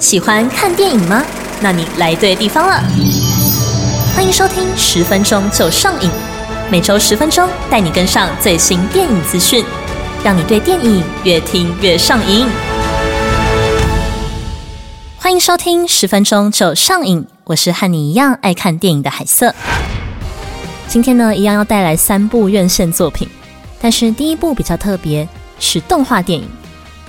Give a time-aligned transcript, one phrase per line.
[0.00, 1.22] 喜欢看电影吗？
[1.60, 2.82] 那你来对地方了。
[4.16, 6.10] 欢迎收听十分钟就上瘾，
[6.70, 9.62] 每周十分钟带你跟上最新电影资讯，
[10.24, 12.46] 让你对电影越听越上瘾。
[15.18, 19.54] 欢迎收听十分钟就上瘾，我是和你一样爱看电影的海瑟。
[20.88, 23.28] 今天呢，一样要带来三部院线作品，
[23.78, 25.28] 但是第一部比较特别，
[25.58, 26.48] 是动画电影。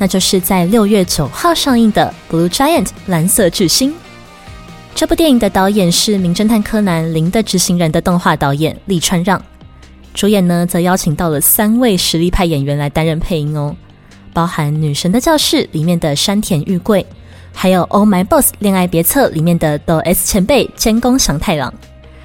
[0.00, 3.92] 那就是在六月九号上映的《Blue Giant》蓝色巨星。
[4.94, 9.40] 这部电影的导演是《名侦探柯南》零的执行人的动画导演利川让，
[10.14, 13.76] 主演呢则邀请到了三位实力派演员来担任配音哦，
[14.32, 17.04] 包含《女神的教室》里面的山田裕贵，
[17.52, 21.72] 还有《Oh My Boss 恋爱别册》里面的抖 S 前辈监工祥太郎，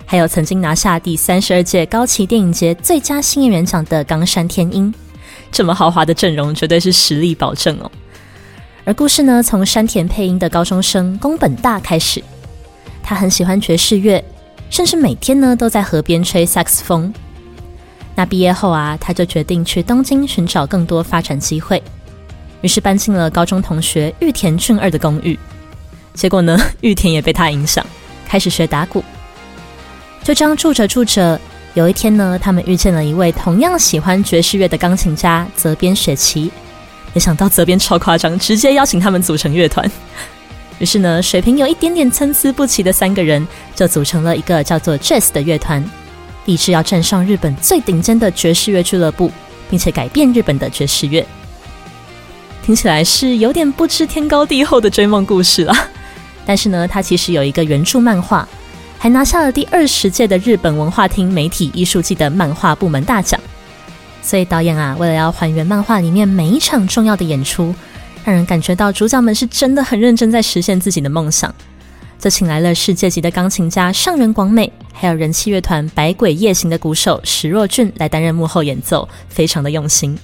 [0.05, 4.93] 还有曾经拿下第三十二届高崎电影节最佳新演员奖的冈山天音。
[5.55, 7.89] 这么豪华的阵容，绝对是实力保证哦。
[8.83, 12.21] 而故事呢，从山田配音的高中生宫本大开始。
[13.01, 14.21] 他很喜欢爵士乐，
[14.69, 17.13] 甚至每天呢都在河边吹萨克斯风。
[18.15, 21.81] 那毕业后啊，他就决定去东京寻找更多发展机会，
[22.59, 25.39] 于是搬进了高中同学玉田俊二的公寓。
[26.13, 27.85] 结果呢， 玉田也被他影响，
[28.27, 29.01] 开始学打鼓。
[30.21, 31.39] 就这样住着住着。
[31.75, 36.49] 有一天呢，他们遇见了一位同样喜欢爵士乐的钢琴家泽边雪琪。
[37.13, 39.89] 没想到泽边超夸张，直接邀请他们组成乐团。
[40.79, 45.83] 于是呢，水平有一点点参差不齐的三个人就组成了一个叫做 Jazz 的乐团，
[46.45, 49.29] 立志要站上日本最顶尖的爵士乐俱乐部，
[49.69, 51.25] 并且改变日本的爵士乐。
[52.63, 55.75] 听起来是有点不知天高地厚的追梦故事了，
[56.45, 58.47] 但是呢，它其实有一个原著漫画。
[58.97, 63.39] 还拿下了第二十届的日本文化厅媒体艺术季的漫画部门大奖。
[64.21, 67.75] 所以导演啊，为了要还原漫画里面每一场重要的演出，
[68.23, 71.53] 让人感觉到主角们是真的很认真在实现自己的梦想，
[72.17, 80.17] 就请来了世界级的钢琴家上原广美，还有人气乐团百鬼夜行的鼓手石若俊来担任幕后演奏，非常的用心。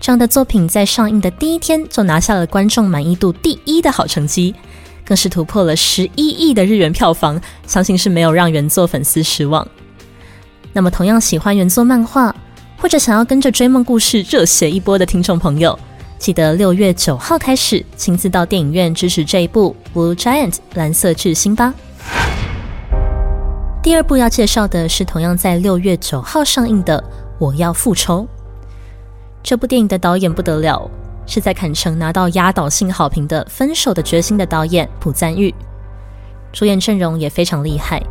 [0.00, 4.54] 这样的作品在上映的第一天就拿下了观众满意度第一的好成绩。
[5.04, 9.66] 更是突破了十一亿的日元票房，相信是没有让原作粉丝失望。
[10.72, 12.34] 那么，同样喜欢原作漫画，
[12.78, 15.78] 或者想要跟着追梦故事热血一波的听众朋友，
[16.18, 21.72] 记得六月九号开始亲自到电影院支持这一部《Blue Giant》蓝色巨星吧。
[23.82, 26.98] 第二部要介绍的是同样在六月九号上映的
[27.38, 28.22] 《我要复仇》。
[29.42, 30.90] 这部电影的导演不得了。
[31.26, 35.54] 是在坎城拿到压倒性好评的《分手的决心》的导演朴赞玉，
[36.52, 38.02] 主演阵容也非常厉害，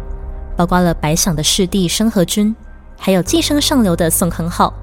[0.58, 2.56] 包括了白想的师弟申河君，
[2.98, 4.74] 还有寄生上流的宋康昊，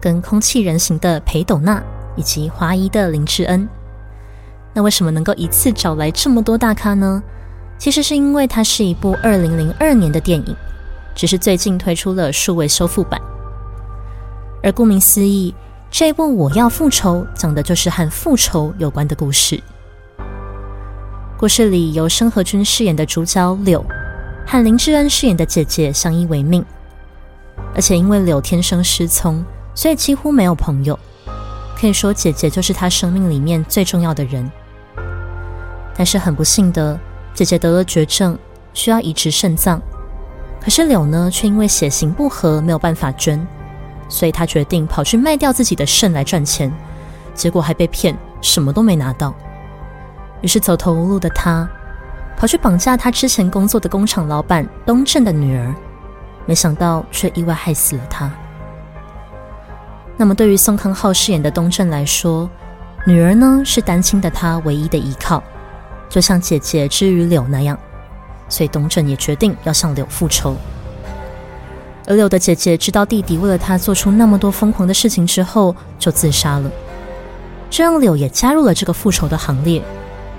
[0.00, 1.82] 跟空气人形的裴斗娜，
[2.16, 3.68] 以及华谊的林志恩。
[4.72, 7.22] 那为什么能够一次找来这么多大咖呢？
[7.76, 10.56] 其实是因为它是一部二零零二年的电影，
[11.14, 13.20] 只是最近推出了数位修复版，
[14.62, 15.52] 而顾名思义。
[15.90, 19.60] 这部《我要复仇》讲的就是和复仇有关的故事。
[21.36, 23.84] 故事里由申河君饰演的主角柳
[24.46, 26.64] 和林志恩饰演的姐姐相依为命，
[27.74, 30.96] 而且因为柳天生失聪，所以几乎没有朋友。
[31.76, 34.48] 可以说，姐姐就是他生命里面最重要的人。
[35.96, 36.98] 但是很不幸的，
[37.34, 38.38] 姐姐得了绝症，
[38.72, 39.82] 需要移植肾脏，
[40.62, 43.44] 可是柳呢，却因为血型不合，没有办法捐。
[44.10, 46.70] 所以他决定跑去卖掉自己的肾来赚钱，
[47.32, 49.32] 结果还被骗，什么都没拿到。
[50.42, 51.66] 于是走投无路的他，
[52.36, 55.74] 跑去绑架他之前工作的工厂老板东镇的女儿，
[56.44, 58.30] 没想到却意外害死了他。
[60.16, 62.50] 那么对于宋康昊饰演的东镇来说，
[63.06, 65.42] 女儿呢是单亲的他唯一的依靠，
[66.08, 67.78] 就像姐姐之于柳那样，
[68.48, 70.56] 所以东镇也决定要向柳复仇。
[72.10, 76.68] 而柳的姐姐知道弟弟为了她做出那么多疯狂的事情之后，就自杀了。
[77.70, 79.80] 这让柳也加入了这个复仇的行列，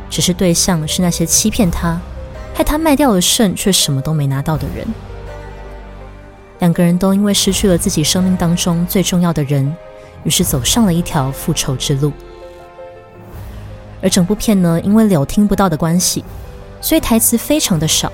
[0.09, 1.97] 只是对象是那些欺骗他、
[2.53, 4.85] 害他卖掉了肾却什么都没拿到的人。
[6.59, 9.73] 两个人都因为失去了自己生命当中最重要的人，
[10.25, 12.11] 于是走上了一条复仇之路。
[14.01, 16.21] 而整部片呢，因为柳听不到的关系，
[16.81, 18.11] 所以台词非常的少，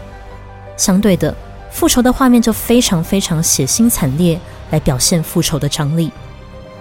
[0.78, 1.36] 相对的。
[1.78, 4.40] 复仇的画面就非常非常血腥惨烈，
[4.72, 6.12] 来表现复仇的张力。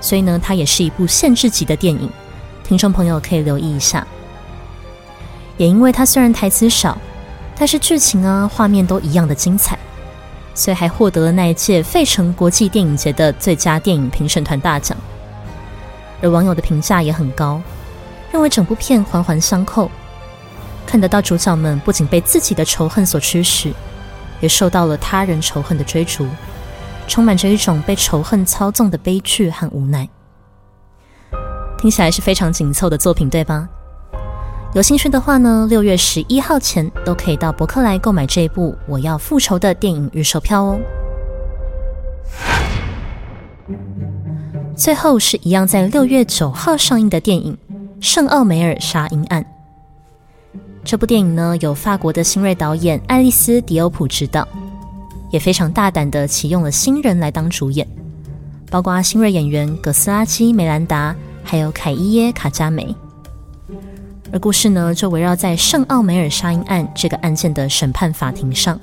[0.00, 2.10] 所以呢，它也是一部限制级的电影，
[2.64, 4.06] 听众朋友可以留意一下。
[5.58, 6.96] 也因为它虽然台词少，
[7.58, 9.78] 但是剧情啊、画面都一样的精彩，
[10.54, 14.96] 所以还获得了那一届费城国际电影节的最佳电影评审团大奖。
[16.22, 17.60] 而网友的评价也很高，
[18.32, 19.90] 认为整部片环环相扣，
[20.86, 23.74] 看得到主角们不仅被自己的仇恨所驱使，
[24.40, 26.26] 也受到了他人仇恨的追逐，
[27.06, 30.08] 充满着一种被仇恨操纵的悲剧和无奈。
[31.78, 33.68] 听起来是非常紧凑的作品，对吧？
[34.74, 40.78] 有兴趣的话呢，六月十一号前都可以到博客来购买这一部《我要复仇》的电影预售票哦。
[44.76, 47.56] 最后是一样在六月九号上映的电影
[48.00, 49.42] 《圣奥梅尔杀婴案》。
[50.86, 54.46] 这部电影呢，由法国的新锐导演爱丽丝·迪欧普执导，
[55.32, 57.84] 也非常大胆的启用了新人来当主演，
[58.70, 61.12] 包括新锐演员葛斯拉基·梅兰达，
[61.42, 62.94] 还有凯伊耶·卡加梅。
[64.30, 68.78] 而故事呢，就围绕在圣奥梅尔杀婴案这个案件的审判法庭上。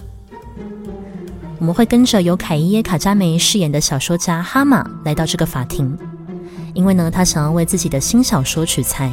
[1.60, 5.98] 我们会跟着由凯伊耶卡加梅饰演的小说家哈马来到这个法庭，
[6.74, 9.10] 因为呢，他想要为自己的新小说取材。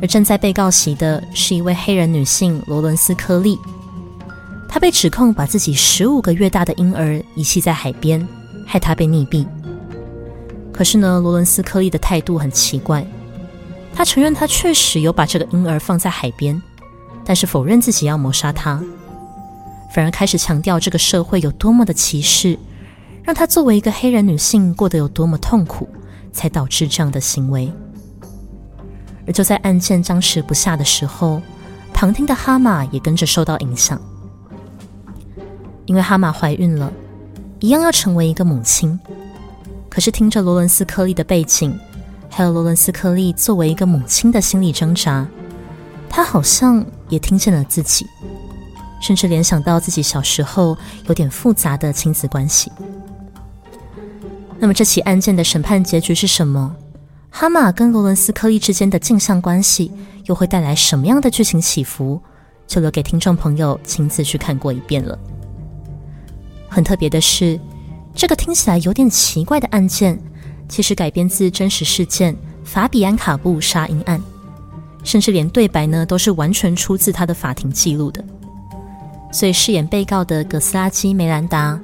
[0.00, 3.58] 而正在被告席的是一位黑人女性罗伦斯科利，
[4.68, 8.26] 她被指控把自己十五个月大的婴儿遗弃在海边，
[8.66, 9.46] 害他被溺毙。
[10.72, 13.06] 可是呢，罗伦斯科利的态度很奇怪。
[13.92, 16.60] 他承认，他确实有把这个婴儿放在海边，
[17.24, 18.82] 但是否认自己要谋杀他，
[19.92, 22.58] 反而开始强调这个社会有多么的歧视，
[23.22, 25.86] 让他作为一个黑人女性过得有多么痛苦，
[26.32, 27.70] 才导致这样的行为。
[29.26, 31.40] 而就在案件僵持不下的时候，
[31.92, 34.00] 旁听的哈玛也跟着受到影响，
[35.86, 36.92] 因为哈玛怀孕了，
[37.58, 38.98] 一样要成为一个母亲。
[39.88, 41.78] 可是听着罗伦斯克利的背景。
[42.32, 45.26] 还有罗伦斯克利作为一个母亲的心理挣扎，
[46.08, 48.06] 他好像也听见了自己，
[49.02, 50.78] 甚至联想到自己小时候
[51.08, 52.70] 有点复杂的亲子关系。
[54.60, 56.72] 那么这起案件的审判结局是什么？
[57.30, 59.90] 哈马跟罗伦斯科利之间的镜像关系
[60.26, 62.20] 又会带来什么样的剧情起伏？
[62.66, 65.18] 就留给听众朋友亲自去看过一遍了。
[66.68, 67.58] 很特别的是，
[68.14, 70.20] 这个听起来有点奇怪的案件。
[70.68, 74.22] 其实改编自真实事件法比安卡布杀婴案，
[75.02, 78.24] 甚至连对白呢都是完全出自他的法庭记录的。
[79.32, 81.76] 所以饰演被告的葛斯拉基梅兰达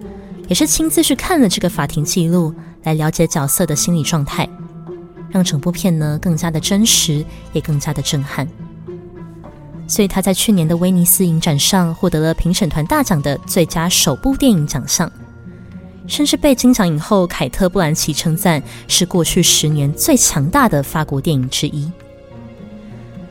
[0.46, 2.54] 也是亲自去看了这个法庭记录，
[2.84, 4.48] 来了解角色的心理状态，
[5.36, 7.22] 让整部片呢更加的真实，
[7.52, 8.48] 也更加的震撼。
[9.86, 15.12] 所以他在去年的威尼斯影展上获得了评审团大奖的最佳首部电影奖项。
[16.06, 21.92] 甚至被金奖影后凯特·布兰奇称赞是过去十年最强大的法国电影之一。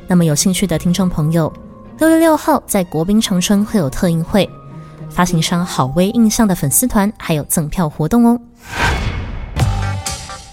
[0.07, 1.51] 那么有兴趣的听众朋友，
[1.97, 4.47] 六月六号在国宾长春会有特映会，
[5.09, 8.39] 发行商好威印象的粉丝团还有赠票活动哦。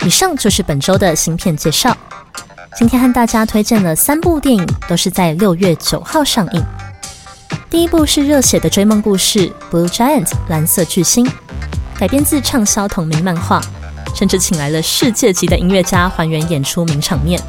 [0.05, 1.97] 以上就是本周的新片介绍。
[2.77, 6.65] 今天和大家推荐了三部电影，都是在六月九号上映。
[7.71, 11.31] 第一部是热血的追梦故事《Blue Giant》蓝色巨星。
[11.97, 13.61] 改编自畅销同名漫画，
[14.13, 17.41] 甚至请来了世界级的音乐家还原演出名场面，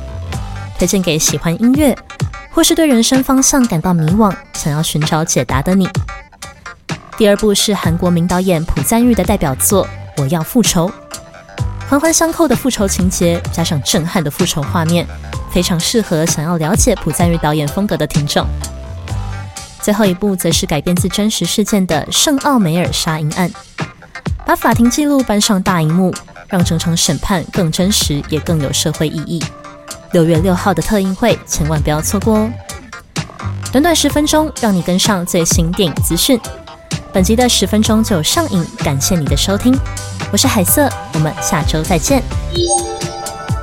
[0.77, 1.97] 推荐给喜欢音乐
[2.51, 5.89] 或是对人生方向感到迷惘、想要寻找解答的你。
[7.17, 9.85] 第二部是韩国名导演朴赞玉的代表作
[10.21, 10.87] 《我要复仇》，
[11.93, 15.05] 环环相扣的复仇情节加上震撼的复仇画面，
[15.51, 18.43] 非常适合想要了解朴赞玉导演风格的听众。
[19.79, 23.47] 最后一部则是改编自真实事件的《圣奥梅尔杀婴案》。
[24.43, 26.11] 把法庭记录搬上大荧幕，
[26.47, 29.39] 让整场审判更真实，也更有社会意义。
[30.13, 32.51] 六月六号的特映会，千万不要错过哦！
[33.71, 36.39] 短短十分钟，让你跟上最新电影资讯。
[37.13, 39.77] 本集的十分钟就上映，感谢你的收听，
[40.33, 42.19] 我是海瑟，我们下周再见。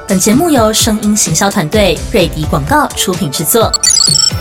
[0.07, 3.73] 本节目由声音行销团队瑞迪广告出品制作，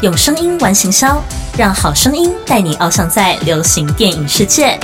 [0.03, 1.19] 用声音玩行销，
[1.57, 4.77] 让好声音带你翱翔在流行电影世界。